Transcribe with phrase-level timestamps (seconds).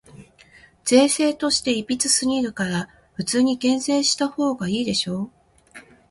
[0.83, 5.29] 税制として歪すぎるから、普通に減税したほうがいいでしょ。